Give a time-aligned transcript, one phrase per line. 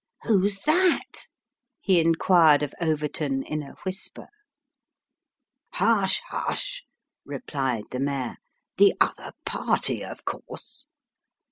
[0.27, 1.27] "Who's that?"
[1.79, 4.25] he inquired of Overton, in a whisper."
[5.73, 6.81] Hush, hush,"
[7.23, 8.37] replied the mayor:"
[8.79, 10.87] the other party of course."